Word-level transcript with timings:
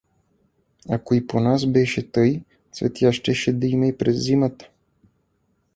Ако 0.89 1.13
и 1.15 1.27
по 1.27 1.39
нас 1.39 1.65
беше 1.65 2.11
тъй, 2.11 2.41
цветя 2.71 3.13
щеше 3.13 3.53
да 3.53 3.67
има 3.67 3.87
и 3.87 3.97
през 3.97 4.25
зимата! 4.25 4.69